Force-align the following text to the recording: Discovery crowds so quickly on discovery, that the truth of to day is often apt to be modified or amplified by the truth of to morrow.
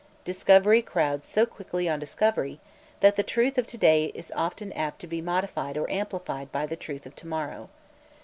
Discovery 0.25 0.81
crowds 0.81 1.27
so 1.27 1.45
quickly 1.45 1.87
on 1.87 1.99
discovery, 1.99 2.59
that 3.01 3.17
the 3.17 3.21
truth 3.21 3.59
of 3.59 3.67
to 3.67 3.77
day 3.77 4.05
is 4.15 4.31
often 4.35 4.73
apt 4.73 4.97
to 5.01 5.07
be 5.07 5.21
modified 5.21 5.77
or 5.77 5.87
amplified 5.91 6.51
by 6.51 6.65
the 6.65 6.75
truth 6.75 7.05
of 7.05 7.15
to 7.17 7.27
morrow. 7.27 7.69